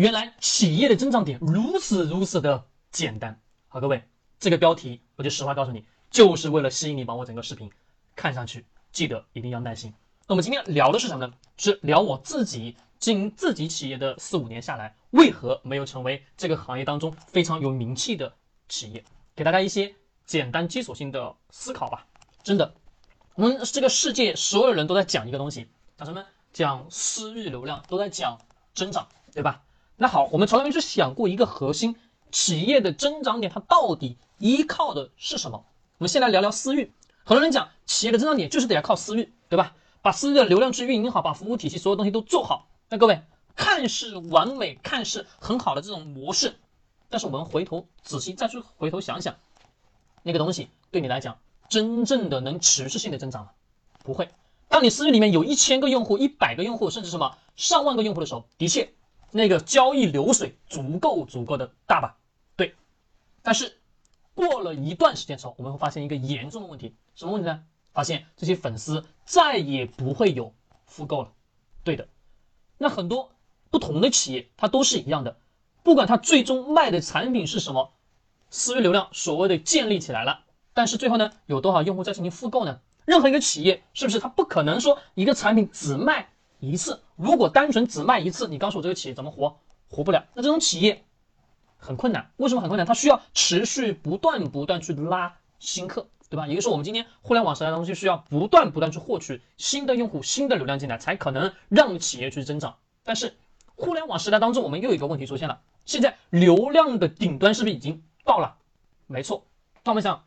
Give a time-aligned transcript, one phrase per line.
[0.00, 3.38] 原来企业的增长点如此如此的简单。
[3.68, 4.02] 好，各位，
[4.38, 7.70] 这个标题我就实话告诉你，就是为了吸引你把我整个视频
[8.16, 8.64] 看上去。
[8.92, 9.92] 记得一定要耐心。
[10.26, 11.34] 那我们今天聊的是什么呢？
[11.58, 18.32] 是聊我自己经营自己企业的四五年下来，为何没有成为这个行业当中非常有名气的
[18.70, 19.04] 企业？
[19.36, 19.94] 给大家一些
[20.24, 22.06] 简单基础性的思考吧。
[22.42, 22.72] 真的，
[23.34, 26.24] 我们这个世界所有人都在讲一个东西，讲什么？
[26.54, 28.38] 讲私域流量，都在讲
[28.72, 29.62] 增长，对吧？
[30.02, 31.94] 那好，我们从来没去想过一个核心
[32.32, 35.66] 企业的增长点，它到底依靠的是什么？
[35.98, 36.90] 我们先来聊聊私域。
[37.22, 39.76] 很多人讲企业的增长点就是得要靠私域，对吧？
[40.00, 42.70] 把私域的流量去运营好，把服务体系所有东西都做好。
[42.88, 43.20] 那各位
[43.54, 46.56] 看似完美、看似很好的这种模式，
[47.10, 49.36] 但是我们回头仔细再去回头想想，
[50.22, 51.36] 那个东西对你来讲
[51.68, 53.50] 真正的能持续性的增长吗？
[54.02, 54.30] 不会。
[54.66, 58.94] 当你私域里面有一千个用户、一百个用户，甚至什么上万个用户的时候，的确
[59.32, 62.16] 那个交易流水足够足够的大吧？
[62.56, 62.74] 对。
[63.42, 63.78] 但是
[64.34, 66.94] 过了一段时间之后，我们会发现一个严重的问题。
[67.14, 67.64] 什么问题呢？
[67.92, 70.54] 发现这些粉丝再也不会有
[70.86, 71.32] 复购了。
[71.82, 72.06] 对的，
[72.78, 73.32] 那很多
[73.70, 75.36] 不同的企业它都是一样的，
[75.82, 77.92] 不管它最终卖的产品是什么，
[78.48, 82.80] 私域流量所谓的建立起来了，但是最后呢，有多少用户在进行复购呢？
[83.06, 86.30] 任何一个企业是不是它不可能说一个产品只卖
[86.60, 87.02] 一次？
[87.16, 89.58] 如果单纯只卖一次，你告诉我这个企业怎么活？
[89.88, 90.24] 活不了。
[90.34, 91.04] 那这种企业
[91.76, 92.86] 很困难，为什么很困难？
[92.86, 96.06] 它需要持续不断不断去拉新客。
[96.28, 96.46] 对吧？
[96.46, 102.76] 也就是说，我们今天互联网时代当中，就需要不断不断去获取新的用户、新的流量进来，才可能让企业去增长。
[103.02, 103.36] 但是，
[103.74, 108.58] 互联网时代当中，我们又有一个问题出现了：现在流量的顶端是不是已经到了？
[109.08, 109.44] 没错。
[109.82, 110.22] 那我们想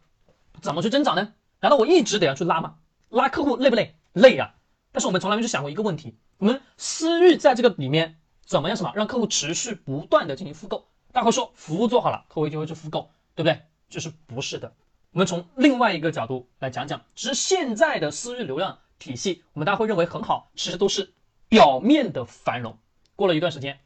[0.62, 1.32] 怎么去增长呢？
[1.62, 2.76] 难道我一直得要去拉吗？
[3.08, 3.96] 拉客户累不累？
[4.12, 4.54] 累啊！
[4.94, 8.78] 但是我们从来没去想过一个问题：我们私域在这个里面怎么样？
[8.78, 10.88] 什么让客户持续不断的进行复购？
[11.12, 13.60] 大家会说服务做好了，客户就会去复购，对不对？
[13.90, 14.74] 就是不是的。
[15.12, 21.14] 我们从另外一个角度来讲讲，其实现在的私域流量体系，我们大家会认为很好，其实都是
[21.50, 22.78] 表面的繁荣，
[23.16, 23.80] 过了一段时间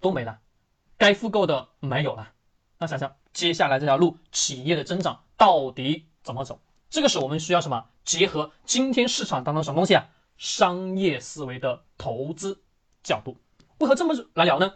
[0.00, 0.38] 都没了，
[0.96, 2.32] 该复购的没有了。
[2.78, 6.60] 那想想接下来这条路，企业的增长到底怎么走？
[6.90, 7.86] 这个时候我们需要什么？
[8.04, 10.08] 结合今天市场当中什么东西啊？
[10.36, 12.62] 商业思维的投资
[13.02, 13.36] 角度。
[13.78, 14.74] 为何这么来聊呢？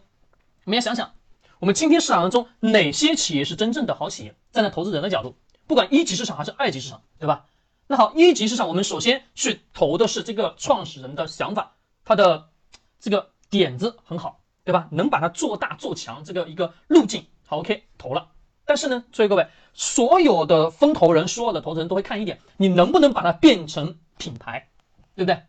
[0.65, 1.13] 我们要想想，
[1.61, 4.35] 我们今天市场当中哪些企业是真正的好企业？
[4.53, 5.37] 站在投资人的角度。
[5.67, 7.47] 不管一级市场还是二级市场，对吧？
[7.87, 12.51] 那好，一级市场我们首先去投的是这个创始人的想法，他的
[13.01, 14.89] 这个点子很好，对吧？
[14.91, 18.29] 能把它做大做强这个一个路径，好，OK，投了。
[18.65, 24.69] 但是呢，所以各位，所有的风投人、所有的投资人都会看一点，你能不能把它变成品牌，
[25.19, 25.43] 对不对？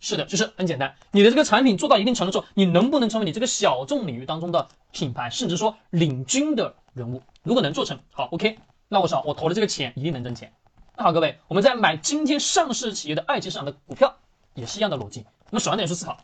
[0.00, 7.22] 是的，就是很简单，你的这个产品做到一定程度之后，你能不能成为你这个小众领域当中的品牌，甚至说领军的人物？
[7.42, 8.58] 如果能做成，好，OK。
[8.88, 10.52] 那我想，我投的这个钱一定能挣钱。
[10.94, 14.14] 那好，各位，我们在买今天上市企业的二级市场的股票，
[14.52, 15.24] 也是一样的逻辑。
[15.50, 16.18] 我们首先得去思考，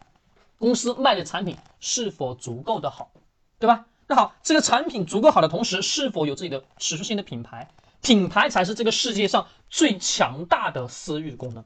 [0.58, 3.10] 公司卖的产品是否足够的好，
[3.58, 3.86] 对吧？
[4.06, 7.70] 那好，这个产品足够好的同时，是否有自己的持续性的品牌？
[8.02, 11.64] 品牌才是这个世界上最强大的私域功能。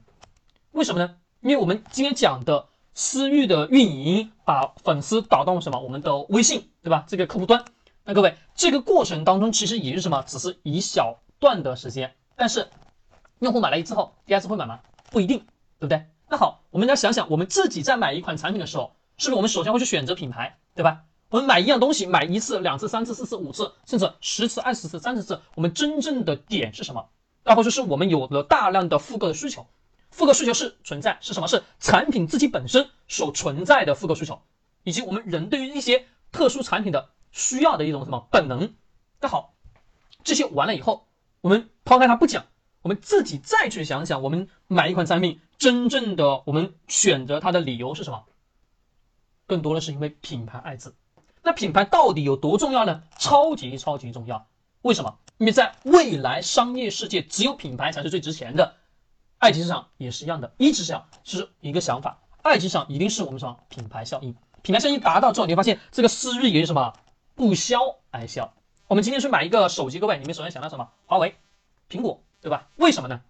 [0.71, 1.17] 为什么呢？
[1.45, 5.79] 因为我们今天讲的私域的运营，把粉丝导到什么？
[5.79, 7.05] 我们的微信，对吧？
[7.07, 7.63] 这个客户端。
[8.03, 10.23] 那各位，这个过程当中其实也是什么？
[10.25, 12.67] 只是一小段的时间，但是
[13.37, 14.79] 用户买了一次后，第二次会买吗？
[15.11, 15.37] 不一定，
[15.77, 16.07] 对不对？
[16.27, 21.03] 那好，我们要想想，我们自己在买一款产品的时候，是不是我们首先会去选择品牌，对吧？
[21.29, 27.05] 我们买一样东西，买一次、两次、三次、四次、五次，甚至十次、二十次、三十次，我们真正的点是什么？
[27.43, 29.67] 那或者是我们有了大量的复购的需求，
[30.15, 31.47] 复购需求是存在，是什么？
[31.47, 34.41] 是产品自己本身所存在的复购需求，
[34.83, 37.09] 以及我们人对于一些特殊产品的。
[37.37, 38.75] 需要的一种什么本能？
[39.19, 39.55] 那好，
[40.23, 41.09] 这些完了以后，
[41.41, 42.45] 我们抛开它不讲，
[42.81, 48.23] 我们自己再去想想，我们买一款产品，真正的我们选择它的理由是什么？
[49.47, 50.95] 更多的是因为品牌二字。
[51.43, 53.03] 那品牌到底有多重要呢？
[53.19, 54.47] 超级超级重要。
[54.81, 55.19] 为什么？
[55.37, 58.77] 因为在未来商业世界，只有品牌才是最值钱的。
[59.45, 64.35] 二级市场也是一样的，一级市场是一个想法，二级市场一定是我们什么品牌效应？
[64.63, 66.93] 品牌效应达到之后，你会发现这个私域也是什么？
[67.35, 68.51] 不销而销。
[68.87, 70.89] 我们今天去买一个手机，各位，你们首先想到什么？
[71.05, 71.35] 华为、
[71.87, 72.69] 苹果，对吧？
[72.77, 73.21] 为什么呢？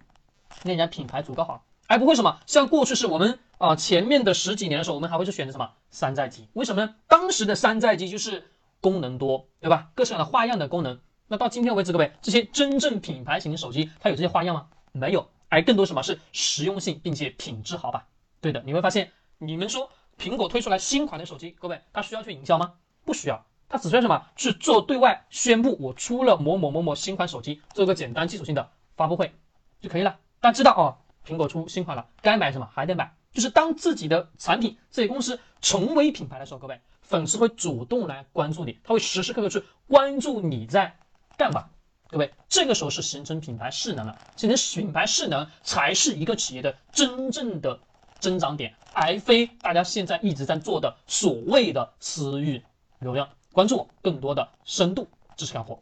[0.63, 6.47] 那人家品牌足够好，而不会什么像过去是我们啊前面的十几年的时候，我们还会去选择什么山寨机？
[6.53, 6.95] 为什么呢？
[7.09, 9.89] 当时的山寨机就是功能多，对吧？
[9.95, 11.01] 各式各样的花样的功能。
[11.27, 14.67] 那到今天为止，各位，这些真正品牌型的手机，它有这些花样吗？
[14.93, 15.27] 没有。
[15.55, 18.05] 还更多什么是实用性，并且品质好吧？
[18.41, 22.73] 对的，你会发现，你们说苹果推出来新款的手机，各位，它需要去营销吗？
[23.05, 24.21] 不需要，它只需要什么？
[24.35, 29.33] 去做对外宣布，我出了某某某某新款手机，做个简单基础性的发布会
[29.79, 30.19] 就可以了。
[30.41, 33.15] 大家知道哦，苹果出新款了，该买什么还得买。
[33.31, 40.97] 就是当自己的产品、自己公司成为品牌的时候，各位粉丝会主动来关注你，他会时时刻刻去关注你在
[41.37, 41.69] 干嘛。
[42.15, 47.77] 各位，这个时候是形成品牌势能了，形成品牌势能才是一个企业的真正的
[48.19, 52.63] 增长点，而非大家现在一直在做的所谓的私域
[52.99, 53.27] 流量。
[53.51, 55.77] 关注我，更多的深度知识干货。